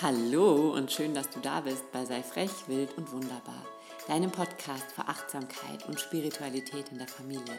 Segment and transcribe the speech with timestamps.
[0.00, 3.66] Hallo und schön, dass du da bist bei Sei frech, wild und wunderbar,
[4.06, 7.56] deinem Podcast für Achtsamkeit und Spiritualität in der Familie.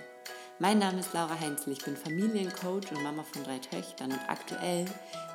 [0.58, 4.86] Mein Name ist Laura Heinzel, ich bin Familiencoach und Mama von drei Töchtern und aktuell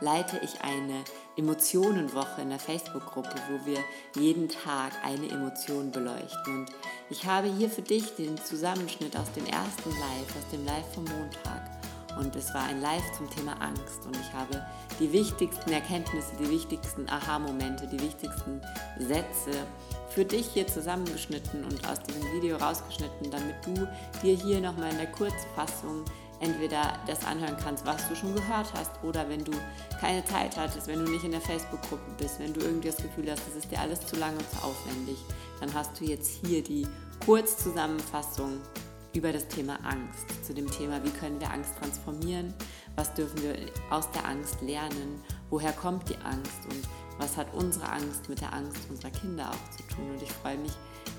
[0.01, 1.05] leite ich eine
[1.37, 3.81] Emotionenwoche in der Facebook-Gruppe, wo wir
[4.17, 6.61] jeden Tag eine Emotion beleuchten.
[6.61, 6.71] Und
[7.11, 11.05] ich habe hier für dich den Zusammenschnitt aus dem ersten Live, aus dem Live vom
[11.05, 11.84] Montag.
[12.19, 14.07] Und es war ein Live zum Thema Angst.
[14.07, 14.65] Und ich habe
[15.01, 18.61] die wichtigsten Erkenntnisse, die wichtigsten Aha-Momente, die wichtigsten
[18.99, 19.67] Sätze
[20.11, 23.89] für dich hier zusammengeschnitten und aus diesem Video rausgeschnitten, damit du
[24.23, 26.05] dir hier nochmal in der Kurzfassung
[26.41, 29.53] entweder das anhören kannst, was du schon gehört hast, oder wenn du
[30.01, 33.31] keine Zeit hattest, wenn du nicht in der Facebook-Gruppe bist, wenn du irgendwie das Gefühl
[33.31, 35.17] hast, das ist dir alles zu lang und zu aufwendig,
[35.61, 36.87] dann hast du jetzt hier die
[37.25, 38.61] Kurzzusammenfassung
[39.15, 42.53] über das Thema Angst, zu dem Thema, wie können wir Angst transformieren,
[42.97, 43.57] was dürfen wir
[43.91, 46.83] aus der Angst lernen, woher kommt die Angst und
[47.19, 50.11] was hat unsere Angst mit der Angst unserer Kinder auch zu tun.
[50.11, 50.73] Und ich freue mich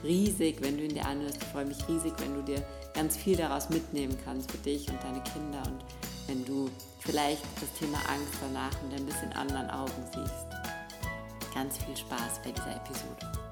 [0.04, 1.38] riesig, wenn du ihn dir anhörst.
[1.38, 5.02] Ich freue mich riesig, wenn du dir ganz viel daraus mitnehmen kannst für dich und
[5.02, 5.86] deine Kinder und
[6.28, 6.70] wenn du
[7.00, 11.54] vielleicht das Thema Angst danach mit ein bisschen anderen Augen siehst.
[11.54, 13.45] Ganz viel Spaß bei dieser Episode.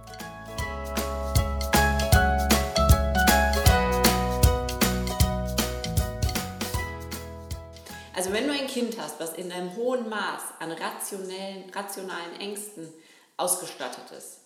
[8.14, 12.88] Also wenn du ein Kind hast, was in einem hohen Maß an rationellen, rationalen Ängsten
[13.38, 14.38] ausgestattet ist,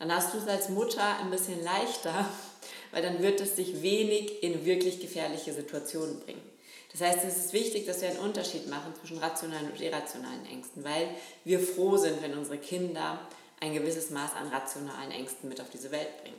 [0.00, 2.28] dann hast du es als Mutter ein bisschen leichter,
[2.90, 6.42] weil dann wird es dich wenig in wirklich gefährliche Situationen bringen.
[6.90, 10.84] Das heißt, es ist wichtig, dass wir einen Unterschied machen zwischen rationalen und irrationalen Ängsten,
[10.84, 11.08] weil
[11.44, 13.20] wir froh sind, wenn unsere Kinder
[13.60, 16.36] ein gewisses Maß an rationalen Ängsten mit auf diese Welt bringen.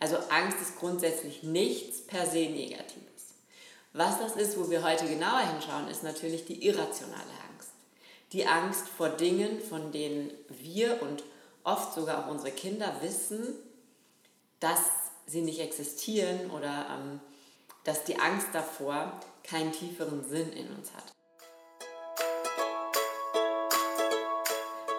[0.00, 3.11] Also Angst ist grundsätzlich nichts per se Negatives.
[3.94, 7.72] Was das ist, wo wir heute genauer hinschauen, ist natürlich die irrationale Angst.
[8.32, 11.22] Die Angst vor Dingen, von denen wir und
[11.62, 13.54] oft sogar auch unsere Kinder wissen,
[14.60, 14.80] dass
[15.26, 17.20] sie nicht existieren oder ähm,
[17.84, 21.12] dass die Angst davor keinen tieferen Sinn in uns hat.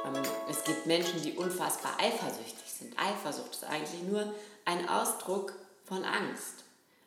[0.05, 2.93] Ähm, es gibt Menschen, die unfassbar eifersüchtig sind.
[2.99, 4.31] Eifersucht ist eigentlich nur
[4.65, 5.53] ein Ausdruck
[5.83, 6.63] von Angst.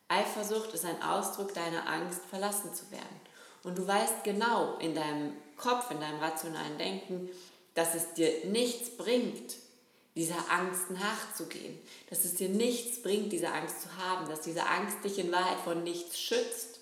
[0.09, 3.21] Eifersucht ist ein Ausdruck deiner Angst, verlassen zu werden.
[3.63, 7.29] Und du weißt genau in deinem Kopf, in deinem rationalen Denken,
[7.75, 9.57] dass es dir nichts bringt,
[10.15, 11.79] dieser Angst nachzugehen.
[12.09, 14.29] Dass es dir nichts bringt, diese Angst zu haben.
[14.29, 16.81] Dass diese Angst dich in Wahrheit von nichts schützt,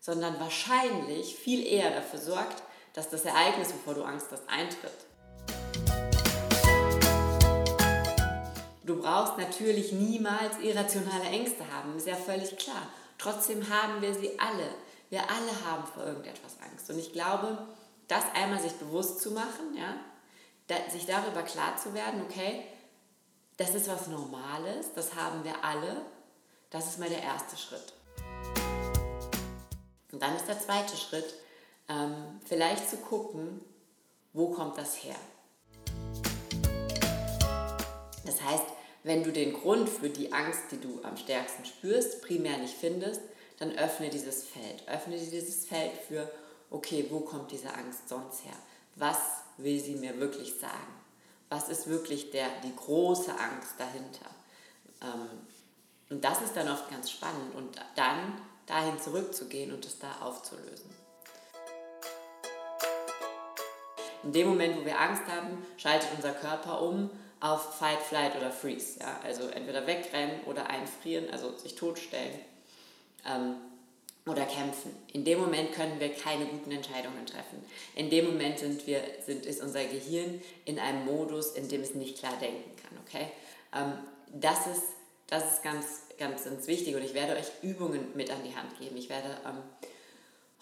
[0.00, 4.92] sondern wahrscheinlich viel eher dafür sorgt, dass das Ereignis, wovor du Angst hast, eintritt.
[8.86, 12.88] Du brauchst natürlich niemals irrationale Ängste haben, ist ja völlig klar.
[13.18, 14.70] Trotzdem haben wir sie alle.
[15.10, 16.88] Wir alle haben vor irgendetwas Angst.
[16.88, 17.66] Und ich glaube,
[18.06, 19.96] das einmal sich bewusst zu machen, ja,
[20.92, 22.62] sich darüber klar zu werden, okay,
[23.56, 26.02] das ist was Normales, das haben wir alle,
[26.70, 27.92] das ist mal der erste Schritt.
[30.12, 31.34] Und dann ist der zweite Schritt,
[31.88, 33.60] ähm, vielleicht zu gucken,
[34.32, 35.16] wo kommt das her?
[38.24, 38.75] Das heißt,
[39.06, 43.20] wenn du den Grund für die Angst, die du am stärksten spürst, primär nicht findest,
[43.56, 44.82] dann öffne dieses Feld.
[44.88, 46.28] Öffne dieses Feld für,
[46.70, 48.56] okay, wo kommt diese Angst sonst her?
[48.96, 49.18] Was
[49.58, 50.92] will sie mir wirklich sagen?
[51.48, 54.26] Was ist wirklich der, die große Angst dahinter?
[55.00, 55.28] Ähm,
[56.10, 60.90] und das ist dann oft ganz spannend und dann dahin zurückzugehen und es da aufzulösen.
[64.26, 68.50] In dem Moment, wo wir Angst haben, schaltet unser Körper um auf Fight, Flight oder
[68.50, 68.98] Freeze.
[68.98, 69.20] Ja?
[69.22, 72.40] Also entweder wegrennen oder einfrieren, also sich totstellen
[73.24, 73.54] ähm,
[74.26, 74.90] oder kämpfen.
[75.12, 77.64] In dem Moment können wir keine guten Entscheidungen treffen.
[77.94, 81.94] In dem Moment sind wir, sind, ist unser Gehirn in einem Modus, in dem es
[81.94, 82.98] nicht klar denken kann.
[83.06, 83.30] Okay?
[83.72, 83.92] Ähm,
[84.34, 84.82] das ist,
[85.28, 85.86] das ist ganz,
[86.18, 88.96] ganz, ganz wichtig und ich werde euch Übungen mit an die Hand geben.
[88.96, 89.62] Ich werde ähm,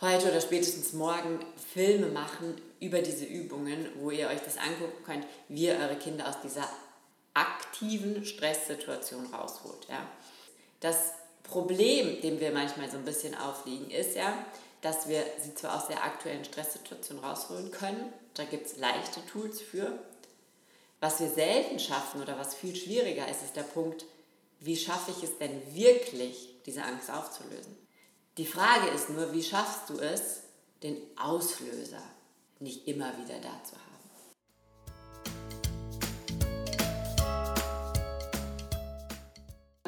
[0.04, 1.40] heute oder spätestens morgen
[1.72, 6.28] Filme machen über diese Übungen, wo ihr euch das angucken könnt, wie ihr eure Kinder
[6.28, 6.68] aus dieser
[7.32, 9.88] aktiven Stresssituation rausholt.
[9.88, 10.06] Ja.
[10.80, 11.12] Das
[11.42, 14.34] Problem, dem wir manchmal so ein bisschen aufliegen, ist ja,
[14.82, 19.60] dass wir sie zwar aus der aktuellen Stresssituation rausholen können, da gibt es leichte Tools
[19.60, 19.98] für.
[21.00, 24.04] Was wir selten schaffen oder was viel schwieriger ist, ist der Punkt,
[24.60, 27.83] wie schaffe ich es denn wirklich, diese Angst aufzulösen?
[28.36, 30.40] Die Frage ist nur, wie schaffst du es,
[30.82, 32.02] den Auslöser
[32.58, 33.84] nicht immer wieder da zu haben?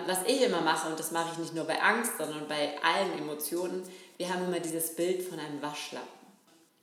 [0.06, 3.18] Was ich immer mache, und das mache ich nicht nur bei Angst, sondern bei allen
[3.18, 3.82] Emotionen,
[4.16, 6.06] wir haben immer dieses Bild von einem Waschlappen.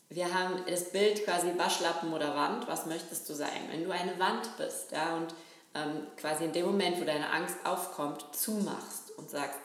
[0.09, 2.67] wir haben das Bild quasi Waschlappen oder Wand.
[2.67, 3.69] Was möchtest du sein?
[3.71, 5.33] Wenn du eine Wand bist ja, und
[5.75, 9.59] ähm, quasi in dem Moment, wo deine Angst aufkommt, zumachst und sagst,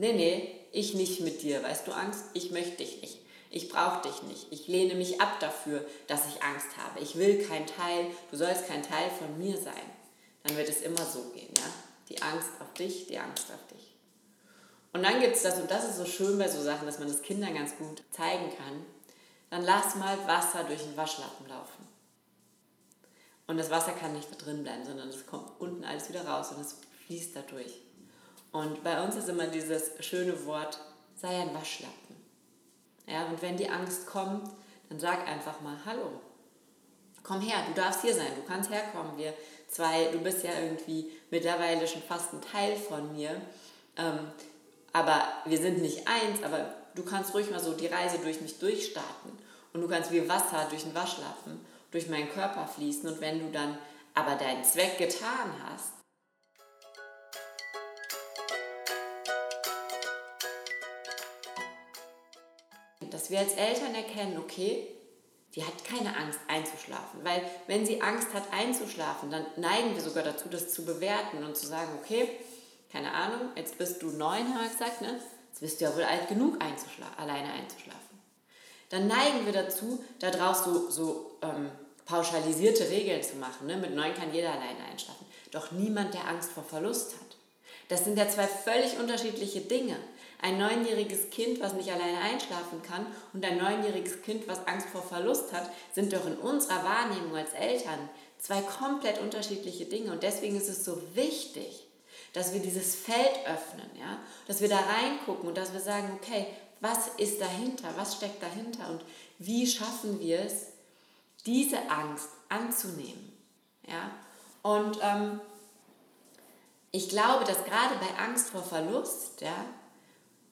[0.00, 2.24] nee, nee, ich nicht mit dir, weißt du Angst?
[2.34, 3.18] Ich möchte dich nicht.
[3.50, 4.46] Ich brauche dich nicht.
[4.50, 7.00] Ich lehne mich ab dafür, dass ich Angst habe.
[7.00, 9.74] Ich will kein Teil, du sollst kein Teil von mir sein.
[10.44, 11.64] Dann wird es immer so gehen, ja?
[12.08, 13.94] Die Angst auf dich, die Angst auf dich.
[14.92, 17.08] Und dann gibt es das, und das ist so schön bei so Sachen, dass man
[17.08, 18.84] das Kindern ganz gut zeigen kann,
[19.50, 21.86] dann lass mal Wasser durch den Waschlappen laufen.
[23.46, 26.52] Und das Wasser kann nicht da drin bleiben, sondern es kommt unten alles wieder raus
[26.52, 26.76] und es
[27.06, 27.82] fließt da durch.
[28.52, 30.78] Und bei uns ist immer dieses schöne Wort,
[31.14, 32.16] sei ein Waschlappen.
[33.06, 34.50] Ja, und wenn die Angst kommt,
[34.88, 36.20] dann sag einfach mal Hallo.
[37.22, 39.16] Komm her, du darfst hier sein, du kannst herkommen.
[39.16, 39.34] Wir
[39.68, 43.40] zwei, du bist ja irgendwie mittlerweile schon fast ein Teil von mir.
[43.96, 44.18] Ähm,
[44.92, 48.58] aber wir sind nicht eins, aber du kannst ruhig mal so die Reise durch mich
[48.58, 49.38] durchstarten.
[49.72, 53.08] Und du kannst wie Wasser durch den Waschlappen, durch meinen Körper fließen.
[53.08, 53.78] Und wenn du dann
[54.14, 55.92] aber deinen Zweck getan hast,
[63.20, 64.86] dass wir als Eltern erkennen, okay,
[65.54, 67.22] die hat keine Angst einzuschlafen.
[67.22, 71.54] Weil wenn sie Angst hat einzuschlafen, dann neigen wir sogar dazu, das zu bewerten und
[71.54, 72.30] zu sagen, okay,
[72.90, 75.20] keine Ahnung, jetzt bist du neun, haben wir gesagt, ne?
[75.50, 78.00] Jetzt bist du ja wohl alt genug, einzuschlafen, alleine einzuschlafen.
[78.88, 81.70] Dann neigen wir dazu, daraus so, so ähm,
[82.06, 83.66] pauschalisierte Regeln zu machen.
[83.66, 83.76] Ne?
[83.76, 85.26] Mit neun kann jeder alleine einschlafen.
[85.50, 87.36] Doch niemand, der Angst vor Verlust hat.
[87.88, 89.96] Das sind ja zwei völlig unterschiedliche Dinge.
[90.42, 95.02] Ein neunjähriges Kind, was nicht alleine einschlafen kann, und ein neunjähriges Kind, was Angst vor
[95.02, 98.08] Verlust hat, sind doch in unserer Wahrnehmung als Eltern
[98.38, 100.12] zwei komplett unterschiedliche Dinge.
[100.12, 101.86] Und deswegen ist es so wichtig,
[102.32, 104.18] dass wir dieses Feld öffnen, ja?
[104.46, 106.46] dass wir da reingucken und dass wir sagen, okay,
[106.80, 109.02] was ist dahinter, was steckt dahinter und
[109.38, 110.68] wie schaffen wir es,
[111.44, 113.32] diese Angst anzunehmen.
[113.86, 114.10] Ja?
[114.62, 115.40] Und ähm,
[116.92, 119.64] ich glaube, dass gerade bei Angst vor Verlust ja,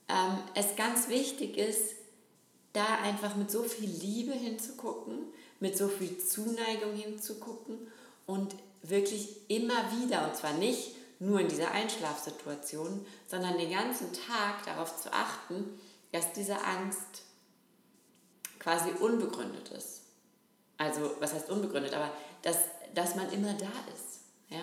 [0.09, 1.95] ähm, es ganz wichtig ist,
[2.73, 5.19] da einfach mit so viel Liebe hinzugucken,
[5.61, 7.79] mit so viel Zuneigung hinzugucken
[8.27, 14.65] und wirklich immer wieder, und zwar nicht nur in dieser Einschlafsituation, sondern den ganzen Tag
[14.65, 15.79] darauf zu achten,
[16.13, 17.23] dass diese Angst
[18.59, 20.03] quasi unbegründet ist.
[20.77, 22.13] Also, was heißt unbegründet, aber
[22.43, 22.59] dass,
[22.95, 24.21] dass man immer da ist.
[24.49, 24.63] Ja?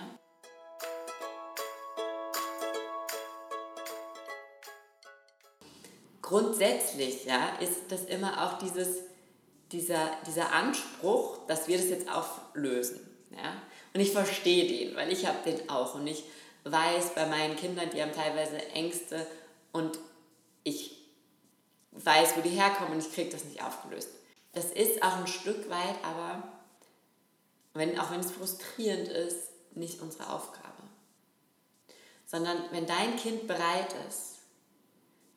[6.26, 9.04] Grundsätzlich ja, ist das immer auch dieses,
[9.72, 13.00] dieser, dieser Anspruch, dass wir das jetzt auflösen.
[13.30, 13.62] Ja?
[13.94, 15.94] Und ich verstehe den, weil ich habe den auch.
[15.94, 16.24] Und ich
[16.64, 19.28] weiß bei meinen Kindern, die haben teilweise Ängste
[19.72, 20.00] und
[20.64, 20.98] ich
[21.92, 24.10] weiß, wo die herkommen und ich kriege das nicht aufgelöst.
[24.54, 26.42] Das ist auch ein Stück weit, aber
[27.76, 30.66] wenn, auch wenn es frustrierend ist, nicht unsere Aufgabe.
[32.26, 34.35] Sondern wenn dein Kind bereit ist,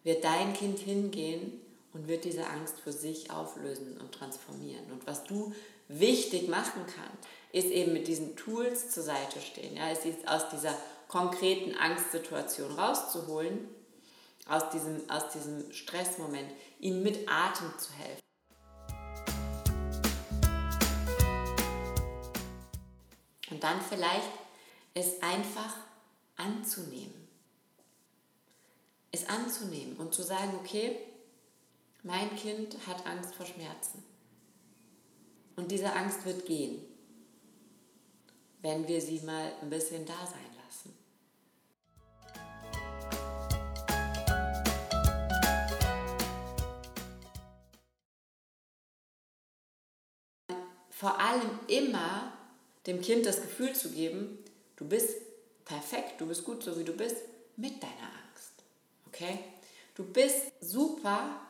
[0.05, 1.61] wird dein Kind hingehen
[1.93, 4.91] und wird diese Angst für sich auflösen und transformieren.
[4.93, 5.55] Und was du
[5.89, 9.77] wichtig machen kannst, ist eben mit diesen Tools zur Seite stehen.
[9.77, 10.75] Ja, ist aus dieser
[11.09, 13.69] konkreten Angstsituation rauszuholen,
[14.47, 18.21] aus diesem, aus diesem Stressmoment, ihnen mit Atem zu helfen.
[23.51, 24.31] Und dann vielleicht
[24.95, 25.75] es einfach
[26.37, 27.18] anzunehmen.
[29.11, 30.97] Es anzunehmen und zu sagen, okay,
[32.03, 34.03] mein Kind hat Angst vor Schmerzen.
[35.57, 36.83] Und diese Angst wird gehen,
[38.63, 40.95] wenn wir sie mal ein bisschen da sein lassen.
[50.91, 52.33] Vor allem immer
[52.87, 54.39] dem Kind das Gefühl zu geben,
[54.77, 55.17] du bist
[55.65, 57.17] perfekt, du bist gut so wie du bist,
[57.57, 58.18] mit deiner Angst.
[59.09, 59.39] Okay?
[59.95, 61.41] Du bist super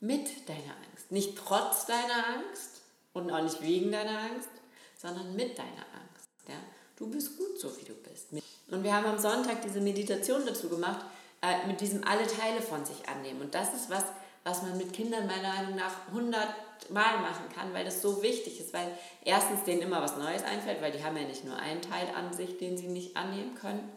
[0.00, 1.10] mit deiner Angst.
[1.10, 4.50] Nicht trotz deiner Angst und auch nicht wegen deiner Angst,
[4.96, 6.28] sondern mit deiner Angst.
[6.46, 6.56] Ja?
[6.96, 8.28] Du bist gut so wie du bist.
[8.70, 11.04] Und wir haben am Sonntag diese Meditation dazu gemacht,
[11.40, 13.40] äh, mit diesem alle Teile von sich annehmen.
[13.40, 14.04] Und das ist was,
[14.44, 18.60] was man mit Kindern meiner Meinung nach 100 Mal machen kann, weil das so wichtig
[18.60, 18.86] ist, weil
[19.24, 22.32] erstens denen immer was Neues einfällt, weil die haben ja nicht nur einen Teil an
[22.32, 23.88] sich, den sie nicht annehmen können.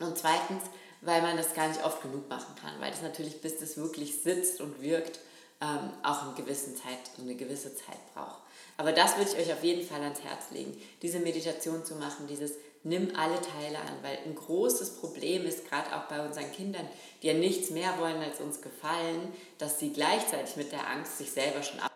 [0.00, 0.62] Und zweitens,
[1.00, 4.22] weil man das gar nicht oft genug machen kann, weil das natürlich, bis das wirklich
[4.22, 5.20] sitzt und wirkt,
[5.60, 8.40] ähm, auch eine gewisse, Zeit, eine gewisse Zeit braucht.
[8.76, 12.26] Aber das würde ich euch auf jeden Fall ans Herz legen, diese Meditation zu machen,
[12.26, 12.52] dieses
[12.86, 16.88] nimm alle Teile an, weil ein großes Problem ist gerade auch bei unseren Kindern,
[17.20, 21.30] die ja nichts mehr wollen als uns gefallen, dass sie gleichzeitig mit der Angst sich
[21.30, 21.95] selber schon ab.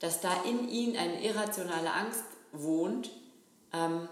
[0.00, 3.10] Dass da in ihnen eine irrationale Angst wohnt,
[3.72, 4.08] ähm,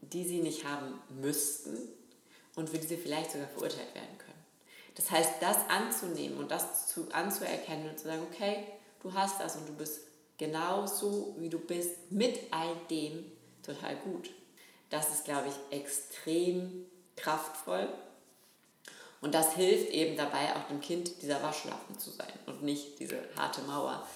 [0.00, 1.76] die sie nicht haben müssten
[2.54, 4.44] und für die sie vielleicht sogar verurteilt werden können.
[4.94, 8.66] Das heißt, das anzunehmen und das zu, anzuerkennen und zu sagen, okay,
[9.02, 10.00] du hast das und du bist
[10.38, 13.30] genauso, wie du bist, mit all dem
[13.62, 14.30] total gut.
[14.90, 16.86] Das ist, glaube ich, extrem
[17.16, 17.88] kraftvoll.
[19.20, 23.18] Und das hilft eben dabei, auch dem Kind dieser Waschlappen zu sein und nicht diese
[23.36, 24.06] harte Mauer.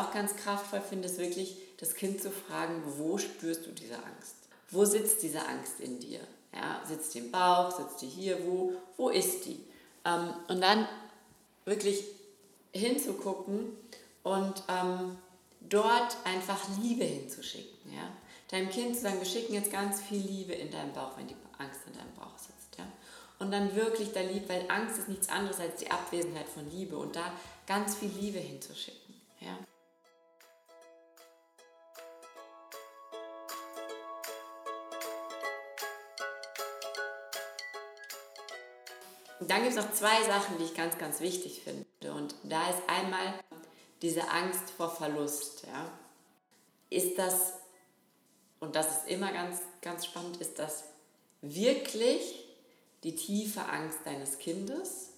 [0.00, 4.34] Auch ganz kraftvoll finde, ist wirklich das Kind zu fragen, wo spürst du diese Angst?
[4.70, 6.20] Wo sitzt diese Angst in dir?
[6.54, 9.60] Ja, sitzt die im Bauch, sitzt die hier, wo, wo ist die?
[10.04, 10.86] Ähm, und dann
[11.64, 12.04] wirklich
[12.72, 13.76] hinzugucken
[14.22, 15.16] und ähm,
[15.60, 17.92] dort einfach Liebe hinzuschicken.
[17.92, 18.08] Ja?
[18.48, 21.36] Deinem Kind zu sagen, wir schicken jetzt ganz viel Liebe in deinen Bauch, wenn die
[21.58, 22.78] Angst in deinem Bauch sitzt.
[22.78, 22.84] Ja?
[23.38, 26.96] Und dann wirklich da lieb, weil Angst ist nichts anderes als die Abwesenheit von Liebe
[26.96, 27.32] und da
[27.66, 29.14] ganz viel Liebe hinzuschicken.
[29.40, 29.58] Ja.
[39.50, 42.14] Dann gibt es noch zwei Sachen, die ich ganz, ganz wichtig finde.
[42.14, 43.34] Und da ist einmal
[44.02, 45.64] diese Angst vor Verlust.
[45.66, 45.90] Ja.
[46.88, 47.54] Ist das,
[48.60, 50.84] und das ist immer ganz, ganz spannend, ist das
[51.42, 52.46] wirklich
[53.02, 55.10] die tiefe Angst deines Kindes?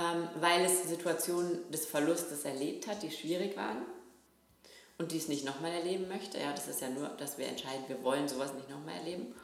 [0.00, 3.82] ähm, weil es Situationen des Verlustes erlebt hat, die schwierig waren
[4.98, 6.38] und die es nicht nochmal erleben möchte.
[6.38, 9.34] Ja, das ist ja nur, dass wir entscheiden, wir wollen sowas nicht nochmal erleben.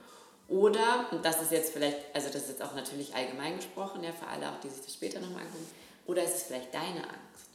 [0.48, 4.12] Oder, und das ist jetzt vielleicht, also das ist jetzt auch natürlich allgemein gesprochen, ja,
[4.12, 5.68] für alle auch, die sich das später nochmal angucken,
[6.06, 7.50] oder ist es vielleicht deine Angst?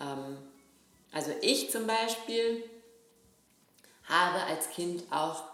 [0.00, 0.36] Ähm,
[1.12, 2.62] also ich zum Beispiel
[4.04, 5.44] habe als Kind auch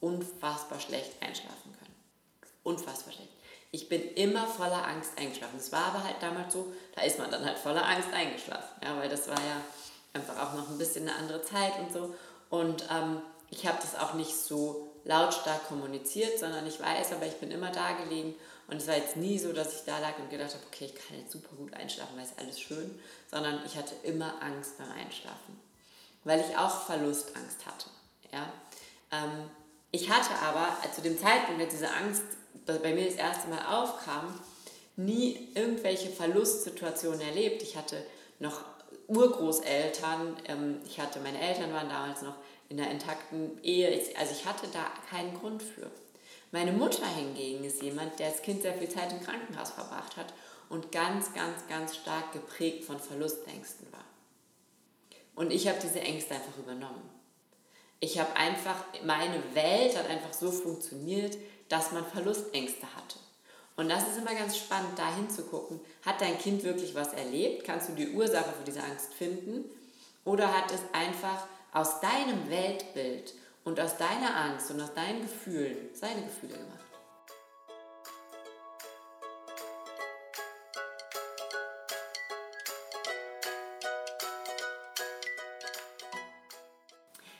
[0.00, 1.94] unfassbar schlecht einschlafen können.
[2.62, 3.30] Unfassbar schlecht.
[3.70, 5.58] Ich bin immer voller Angst eingeschlafen.
[5.58, 8.80] Es war aber halt damals so, da ist man dann halt voller Angst eingeschlafen.
[8.82, 9.60] Ja, weil das war ja
[10.14, 12.14] einfach auch noch ein bisschen eine andere Zeit und so.
[12.48, 17.36] Und ähm, ich habe das auch nicht so lautstark kommuniziert, sondern ich weiß, aber ich
[17.36, 18.34] bin immer da gelegen
[18.68, 20.94] und es war jetzt nie so, dass ich da lag und gedacht habe, okay, ich
[20.94, 22.98] kann jetzt super gut einschlafen, weil es alles schön,
[23.30, 25.60] sondern ich hatte immer Angst beim Einschlafen,
[26.24, 27.86] weil ich auch Verlustangst hatte.
[28.32, 28.52] Ja?
[29.12, 29.48] Ähm,
[29.92, 32.22] ich hatte aber zu dem Zeitpunkt, als diese Angst
[32.66, 34.40] bei mir das erste Mal aufkam,
[34.96, 37.62] nie irgendwelche Verlustsituationen erlebt.
[37.62, 38.04] Ich hatte
[38.40, 38.62] noch
[39.06, 42.34] Urgroßeltern, ähm, ich hatte, meine Eltern waren damals noch
[42.68, 45.90] in einer intakten Ehe, also ich hatte da keinen Grund für.
[46.52, 50.32] Meine Mutter hingegen ist jemand, der als Kind sehr viel Zeit im Krankenhaus verbracht hat
[50.68, 54.04] und ganz, ganz, ganz stark geprägt von Verlustängsten war.
[55.34, 57.10] Und ich habe diese Ängste einfach übernommen.
[58.00, 61.36] Ich habe einfach, meine Welt hat einfach so funktioniert,
[61.68, 63.18] dass man Verlustängste hatte.
[63.76, 65.80] Und das ist immer ganz spannend, da hinzugucken.
[66.04, 67.64] Hat dein Kind wirklich was erlebt?
[67.64, 69.64] Kannst du die Ursache für diese Angst finden?
[70.24, 71.46] Oder hat es einfach
[71.76, 76.80] aus deinem Weltbild und aus deiner Angst und aus deinen Gefühlen seine Gefühle gemacht?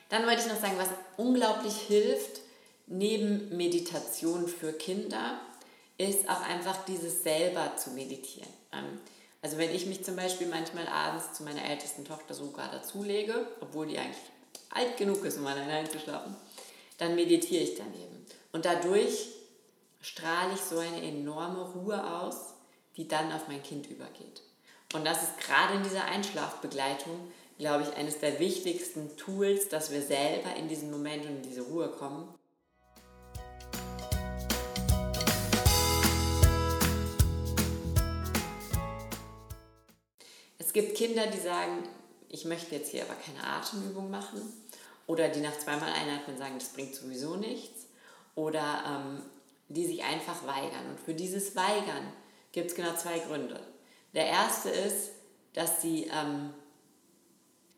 [0.09, 2.41] Dann wollte ich noch sagen, was unglaublich hilft,
[2.85, 5.41] neben Meditation für Kinder
[5.97, 8.53] ist auch einfach dieses selber zu meditieren.
[9.41, 13.87] Also wenn ich mich zum Beispiel manchmal abends zu meiner ältesten Tochter sogar dazulege, obwohl
[13.87, 14.17] die eigentlich
[14.71, 16.35] alt genug ist, um alleine einzuschlafen,
[16.97, 18.25] dann meditiere ich daneben.
[18.51, 19.27] Und dadurch
[20.01, 22.53] strahle ich so eine enorme Ruhe aus,
[22.95, 24.41] die dann auf mein Kind übergeht.
[24.93, 30.01] Und das ist gerade in dieser Einschlafbegleitung, glaube ich, eines der wichtigsten Tools, dass wir
[30.01, 32.33] selber in diesen Moment und in diese Ruhe kommen
[40.77, 41.89] gibt Kinder, die sagen,
[42.29, 44.41] ich möchte jetzt hier aber keine Atemübung machen.
[45.07, 47.87] Oder die nach zweimal einatmen sagen, das bringt sowieso nichts.
[48.35, 49.23] Oder ähm,
[49.69, 50.85] die sich einfach weigern.
[50.91, 52.13] Und für dieses Weigern
[52.51, 53.59] gibt es genau zwei Gründe.
[54.13, 55.09] Der erste ist,
[55.53, 56.53] dass sie ähm,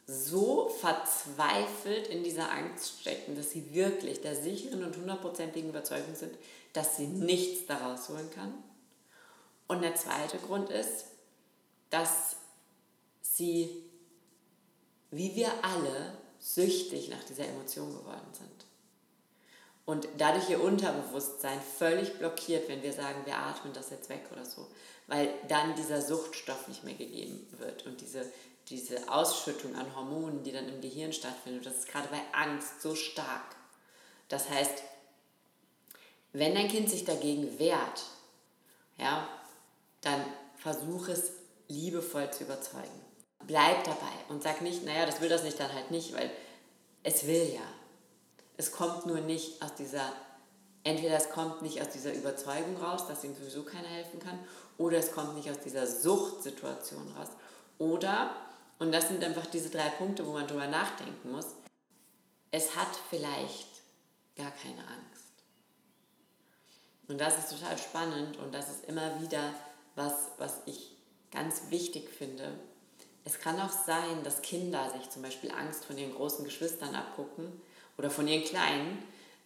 [0.05, 6.37] so verzweifelt in dieser Angst stecken, dass sie wirklich der sicheren und hundertprozentigen Überzeugung sind,
[6.73, 8.53] dass sie nichts daraus holen kann.
[9.69, 11.05] Und der zweite Grund ist,
[11.91, 12.35] dass
[13.39, 13.83] sie,
[15.09, 18.65] wie wir alle, süchtig nach dieser Emotion geworden sind.
[19.85, 24.45] Und dadurch ihr Unterbewusstsein völlig blockiert, wenn wir sagen, wir atmen das jetzt weg oder
[24.45, 24.67] so,
[25.07, 28.31] weil dann dieser Suchtstoff nicht mehr gegeben wird und diese,
[28.67, 32.93] diese Ausschüttung an Hormonen, die dann im Gehirn stattfindet, das ist gerade bei Angst so
[32.93, 33.55] stark.
[34.27, 34.83] Das heißt,
[36.33, 38.03] wenn dein Kind sich dagegen wehrt,
[38.99, 39.27] ja,
[40.01, 40.23] dann
[40.55, 41.31] versuch es
[41.67, 43.08] liebevoll zu überzeugen.
[43.49, 46.29] Bleib dabei und sag nicht, naja, das will das nicht, dann halt nicht, weil
[47.01, 47.63] es will ja.
[48.57, 50.13] Es kommt nur nicht aus dieser,
[50.83, 54.37] entweder es kommt nicht aus dieser Überzeugung raus, dass ihm sowieso keiner helfen kann,
[54.77, 57.29] oder es kommt nicht aus dieser Suchtsituation raus.
[57.79, 58.35] Oder,
[58.77, 61.47] und das sind einfach diese drei Punkte, wo man drüber nachdenken muss,
[62.51, 63.81] es hat vielleicht
[64.35, 65.33] gar keine Angst.
[67.07, 69.55] Und das ist total spannend und das ist immer wieder
[69.95, 70.95] was, was ich
[71.31, 72.59] ganz wichtig finde.
[73.29, 77.61] Es kann auch sein, dass Kinder sich zum Beispiel Angst von ihren großen Geschwistern abgucken
[77.95, 79.03] oder von ihren Kleinen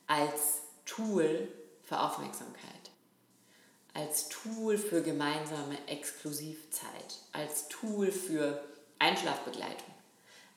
[0.07, 1.49] als Tool
[1.83, 2.91] für Aufmerksamkeit,
[3.93, 8.63] als Tool für gemeinsame Exklusivzeit, als Tool für
[8.99, 9.93] Einschlafbegleitung.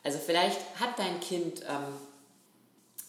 [0.05, 1.97] Also vielleicht hat dein Kind ähm,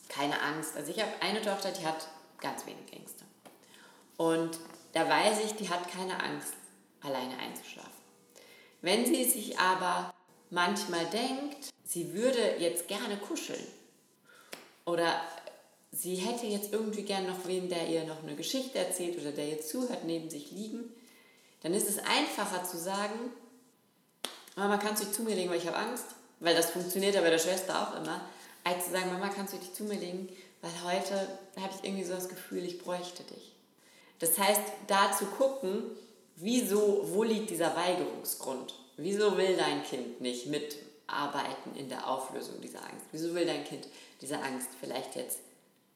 [0.09, 0.75] keine Angst.
[0.75, 2.07] Also ich habe eine Tochter, die hat
[2.41, 3.23] ganz wenig Ängste.
[4.17, 4.57] Und
[4.93, 6.53] da weiß ich, die hat keine Angst,
[7.03, 8.06] alleine einzuschlafen.
[8.81, 10.13] Wenn sie sich aber
[10.49, 13.65] manchmal denkt, sie würde jetzt gerne kuscheln
[14.85, 15.21] oder
[15.91, 19.47] sie hätte jetzt irgendwie gern noch wen, der ihr noch eine Geschichte erzählt oder der
[19.47, 20.93] ihr zuhört, neben sich liegen,
[21.63, 23.31] dann ist es einfacher zu sagen,
[24.55, 26.05] Mama, kannst du dich zu mir legen, weil ich habe Angst?
[26.39, 28.21] Weil das funktioniert ja bei der Schwester auch immer,
[28.63, 30.29] als zu sagen, Mama, kannst du dich zu mir legen,
[30.61, 31.27] weil heute
[31.59, 33.55] habe ich irgendwie so das Gefühl, ich bräuchte dich.
[34.19, 35.83] Das heißt, da zu gucken,
[36.37, 38.73] wieso, wo liegt dieser Weigerungsgrund?
[38.95, 43.05] Wieso will dein Kind nicht mitarbeiten in der Auflösung dieser Angst?
[43.11, 43.87] Wieso will dein Kind
[44.21, 45.39] diese Angst vielleicht jetzt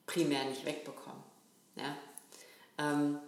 [0.06, 1.24] primär nicht wegbekommen?
[1.76, 1.96] Ja?
[2.78, 3.20] Ähm,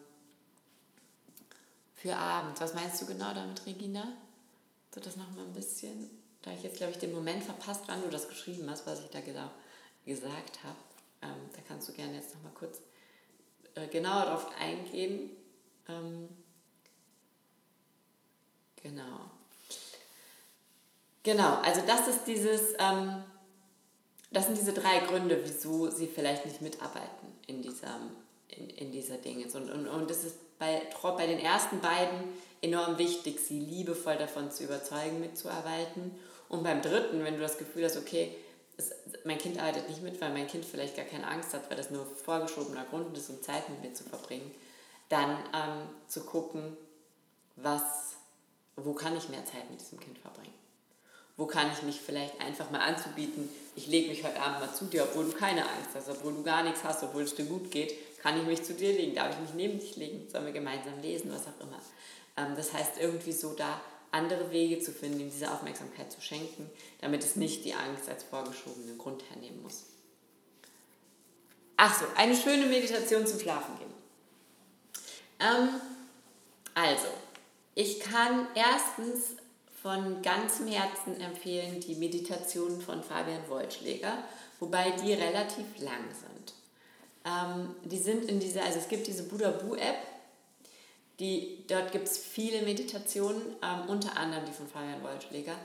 [1.96, 4.14] für abends, was meinst du genau damit, Regina?
[4.94, 6.10] So das nochmal ein bisschen,
[6.42, 9.10] da ich jetzt, glaube ich, den Moment verpasst, wann du das geschrieben hast, was ich
[9.10, 9.50] da genau
[10.06, 10.76] gesagt habe.
[11.22, 12.80] Ähm, da kannst du gerne jetzt nochmal kurz
[13.76, 15.32] äh, genauer darauf eingehen.
[15.88, 16.28] Ähm,
[18.84, 19.32] genau.
[21.24, 23.24] Genau, also das ist dieses, ähm,
[24.32, 27.98] das sind diese drei Gründe, wieso sie vielleicht nicht mitarbeiten in dieser,
[28.50, 29.46] in, in dieser Dinge.
[29.46, 32.24] Und, und, und es ist bei, bei den ersten beiden
[32.62, 36.12] enorm wichtig, sie liebevoll davon zu überzeugen, mitzuarbeiten.
[36.50, 38.36] Und beim dritten, wenn du das Gefühl hast, okay,
[38.78, 38.92] es,
[39.24, 41.90] mein Kind arbeitet nicht mit, weil mein Kind vielleicht gar keine Angst hat, weil das
[41.90, 44.52] nur vorgeschobener Grund ist, um Zeit mit mir zu verbringen,
[45.10, 46.76] dann ähm, zu gucken,
[47.56, 48.13] was,
[48.76, 50.54] wo kann ich mehr Zeit mit diesem Kind verbringen?
[51.36, 54.86] Wo kann ich mich vielleicht einfach mal anzubieten, ich lege mich heute Abend mal zu
[54.86, 57.72] dir, obwohl du keine Angst hast, obwohl du gar nichts hast, obwohl es dir gut
[57.72, 60.54] geht, kann ich mich zu dir legen, darf ich mich neben dich legen, sollen wir
[60.54, 61.80] gemeinsam lesen, was auch immer.
[62.38, 63.82] Ähm, das heißt, irgendwie so da
[64.12, 66.70] andere Wege zu finden, ihm diese Aufmerksamkeit zu schenken,
[67.02, 69.86] damit es nicht die Angst als vorgeschobenen Grund hernehmen muss.
[71.78, 73.94] Achso, eine schöne Meditation zum Schlafen gehen.
[75.40, 75.70] Ähm,
[76.76, 77.08] also,
[77.76, 79.36] ich kann erstens
[79.82, 84.24] von ganzem Herzen empfehlen die Meditation von Fabian Wollschläger,
[84.60, 86.54] wobei die relativ lang sind.
[87.26, 89.98] Ähm, die sind in dieser, also es gibt diese Buddha Bu App,
[91.20, 95.56] die, dort gibt es viele Meditationen, ähm, unter anderem die von Fabian Wollschläger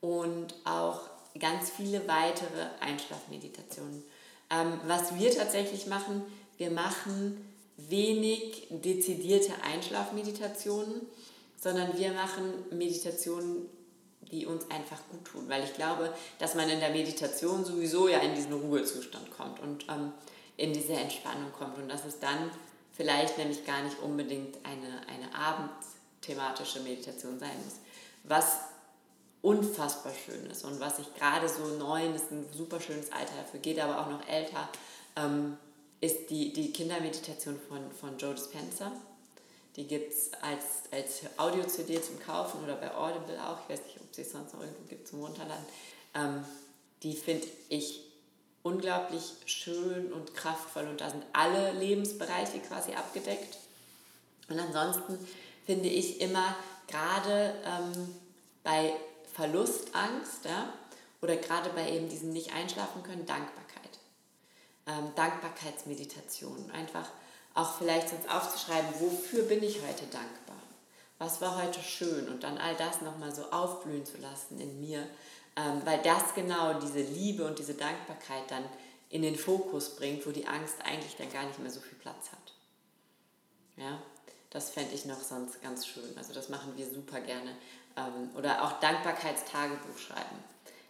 [0.00, 1.02] und auch
[1.38, 4.02] ganz viele weitere Einschlafmeditationen.
[4.50, 6.22] Ähm, was wir tatsächlich machen,
[6.56, 7.44] wir machen
[7.76, 11.02] wenig dezidierte Einschlafmeditationen,
[11.58, 13.68] sondern wir machen Meditationen,
[14.30, 18.18] die uns einfach gut tun, weil ich glaube, dass man in der Meditation sowieso ja
[18.18, 20.12] in diesen Ruhezustand kommt und ähm,
[20.56, 22.50] in diese Entspannung kommt und dass es dann
[22.92, 27.76] vielleicht nämlich gar nicht unbedingt eine, eine abendthematische Meditation sein muss.
[28.24, 28.58] Was
[29.40, 33.60] unfassbar schön ist und was ich gerade so neun, ist ein super schönes Alter dafür,
[33.60, 34.68] geht aber auch noch älter,
[35.16, 35.56] ähm,
[36.00, 38.92] ist die, die Kindermeditation von, von Joe Dispenza.
[39.78, 43.58] Die gibt es als, als Audio-CD zum Kaufen oder bei Audible auch.
[43.62, 45.64] Ich weiß nicht, ob sie es sonst noch irgendwo gibt zum Runterladen.
[46.14, 46.44] Ähm,
[47.04, 48.00] die finde ich
[48.64, 53.56] unglaublich schön und kraftvoll und da sind alle Lebensbereiche quasi abgedeckt.
[54.48, 55.16] Und ansonsten
[55.64, 56.56] finde ich immer
[56.88, 58.16] gerade ähm,
[58.64, 58.92] bei
[59.32, 60.72] Verlustangst ja,
[61.22, 64.00] oder gerade bei eben diesen nicht einschlafen können, Dankbarkeit.
[64.88, 66.68] Ähm, Dankbarkeitsmeditation.
[66.72, 67.08] Einfach
[67.58, 70.56] auch vielleicht sonst aufzuschreiben, wofür bin ich heute dankbar?
[71.18, 72.28] Was war heute schön?
[72.28, 75.06] Und dann all das nochmal so aufblühen zu lassen in mir
[75.58, 78.64] ähm, weil das genau diese Liebe und diese Dankbarkeit dann
[79.10, 82.30] in den Fokus bringt, wo die Angst eigentlich dann gar nicht mehr so viel Platz
[82.30, 82.52] hat.
[83.76, 84.00] Ja,
[84.50, 86.16] das fände ich noch sonst ganz schön.
[86.16, 87.56] Also das machen wir super gerne.
[87.96, 90.44] Ähm, oder auch Dankbarkeitstagebuch schreiben.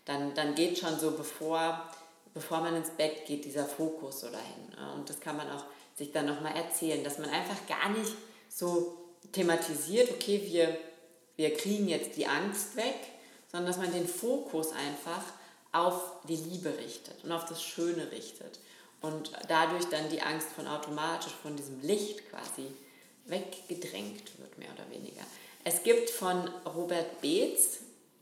[0.05, 1.89] Dann, dann geht schon so, bevor,
[2.35, 4.97] bevor man ins Bett geht, dieser Fokus so dahin.
[4.97, 5.65] Und das kann man auch
[5.99, 8.13] sich dann nochmal erzählen, dass man einfach gar nicht
[8.49, 8.97] so
[9.33, 10.79] thematisiert, okay, wir,
[11.37, 12.97] wir kriegen jetzt die Angst weg,
[13.51, 15.23] sondern dass man den Fokus einfach
[15.73, 18.61] auf die Liebe richtet und auf das Schöne richtet
[19.01, 22.67] und dadurch dann die Angst von automatisch von diesem Licht quasi
[23.27, 25.23] weggedrängt wird, mehr oder weniger.
[25.65, 27.81] Es gibt von Robert Beetz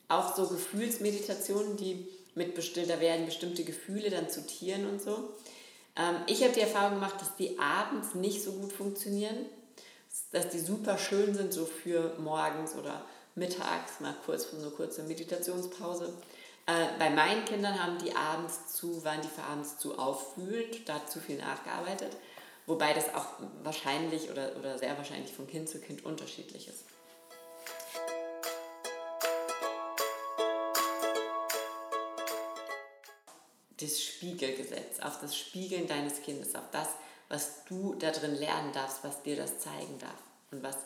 [0.09, 5.31] auch so Gefühlsmeditationen, die mit da werden bestimmte Gefühle dann zu Tieren und so.
[5.97, 9.47] Ähm, ich habe die Erfahrung gemacht, dass die abends nicht so gut funktionieren,
[10.33, 13.05] dass die super schön sind, so für morgens oder
[13.35, 16.13] mittags, mal kurz für so eine kurze Meditationspause.
[16.67, 20.95] Äh, bei meinen Kindern haben die abends zu, waren die für abends zu aufwühlend, da
[20.95, 22.17] hat zu viel nachgearbeitet,
[22.67, 23.27] wobei das auch
[23.63, 26.85] wahrscheinlich oder, oder sehr wahrscheinlich von Kind zu Kind unterschiedlich ist.
[33.81, 36.89] Das Spiegelgesetz, auf das Spiegeln deines Kindes, auf das,
[37.29, 40.77] was du da drin lernen darfst, was dir das zeigen darf und was,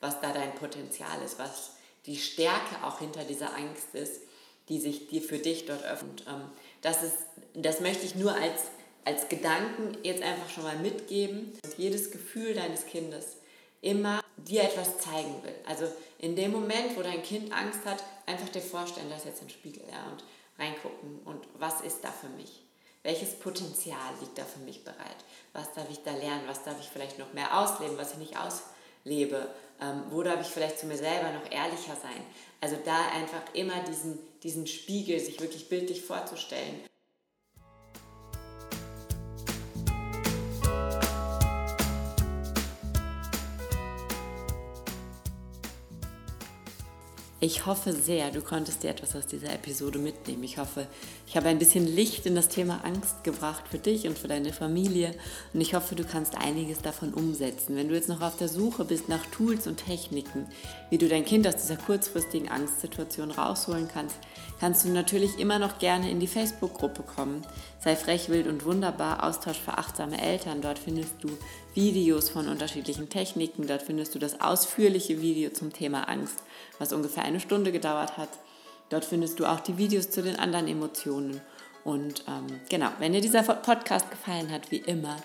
[0.00, 1.72] was da dein Potenzial ist, was
[2.06, 4.22] die Stärke auch hinter dieser Angst ist,
[4.68, 6.24] die sich dir für dich dort öffnet.
[6.28, 7.16] Ähm, das, ist,
[7.54, 8.62] das möchte ich nur als,
[9.04, 13.36] als Gedanken jetzt einfach schon mal mitgeben, dass jedes Gefühl deines Kindes
[13.82, 15.54] immer dir etwas zeigen will.
[15.66, 15.86] Also
[16.18, 19.50] in dem Moment, wo dein Kind Angst hat, einfach dir vorstellen, da ist jetzt ein
[19.50, 20.22] Spiegel ja, und
[20.60, 22.62] reingucken und was ist da für mich?
[23.02, 25.16] Welches Potenzial liegt da für mich bereit?
[25.54, 26.46] Was darf ich da lernen?
[26.46, 29.48] Was darf ich vielleicht noch mehr ausleben, was ich nicht auslebe?
[29.80, 32.22] Ähm, wo darf ich vielleicht zu mir selber noch ehrlicher sein?
[32.60, 36.80] Also da einfach immer diesen, diesen Spiegel sich wirklich bildlich vorzustellen
[47.42, 50.44] Ich hoffe sehr, du konntest dir etwas aus dieser Episode mitnehmen.
[50.44, 50.86] Ich hoffe,
[51.26, 54.52] ich habe ein bisschen Licht in das Thema Angst gebracht für dich und für deine
[54.52, 55.14] Familie.
[55.54, 57.76] Und ich hoffe, du kannst einiges davon umsetzen.
[57.76, 60.48] Wenn du jetzt noch auf der Suche bist nach Tools und Techniken,
[60.90, 64.16] wie du dein Kind aus dieser kurzfristigen Angstsituation rausholen kannst,
[64.60, 67.40] kannst du natürlich immer noch gerne in die Facebook-Gruppe kommen.
[67.82, 70.60] Sei frech, wild und wunderbar, Austausch für achtsame Eltern.
[70.60, 71.30] Dort findest du
[71.74, 73.66] Videos von unterschiedlichen Techniken.
[73.66, 76.42] Dort findest du das ausführliche Video zum Thema Angst
[76.80, 78.30] was ungefähr eine Stunde gedauert hat.
[78.88, 81.40] Dort findest du auch die Videos zu den anderen Emotionen.
[81.84, 85.16] Und ähm, genau, wenn dir dieser Podcast gefallen hat, wie immer,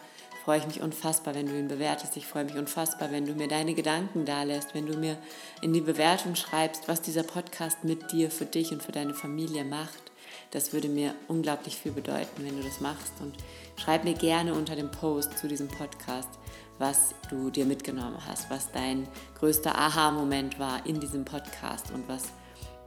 [0.43, 2.15] freue ich mich unfassbar, wenn du ihn bewertest.
[2.17, 5.17] Ich freue mich unfassbar, wenn du mir deine Gedanken dalässt, wenn du mir
[5.61, 9.63] in die Bewertung schreibst, was dieser Podcast mit dir, für dich und für deine Familie
[9.63, 10.11] macht.
[10.51, 13.13] Das würde mir unglaublich viel bedeuten, wenn du das machst.
[13.19, 13.35] Und
[13.77, 16.29] schreib mir gerne unter dem Post zu diesem Podcast,
[16.77, 19.07] was du dir mitgenommen hast, was dein
[19.39, 22.23] größter Aha-Moment war in diesem Podcast und was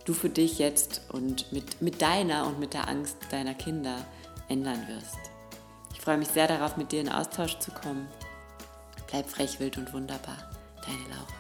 [0.05, 3.97] du für dich jetzt und mit, mit deiner und mit der Angst deiner Kinder
[4.49, 5.19] ändern wirst.
[5.93, 8.09] Ich freue mich sehr darauf, mit dir in Austausch zu kommen.
[9.09, 10.37] Bleib frech, wild und wunderbar.
[10.87, 11.38] Deine Laura.